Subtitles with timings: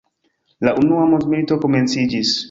[0.67, 2.33] La Unua mondmilito komenciĝis.